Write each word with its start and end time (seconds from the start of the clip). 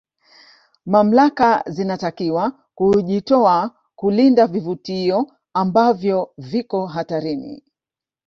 mamlaka 0.85 1.63
zinatakiwa 1.67 2.51
kuujitoa 2.75 3.75
kulinda 3.95 4.47
vivutio 4.47 5.27
ambavyo 5.53 6.33
viko 6.37 6.87
hatarini 6.87 7.63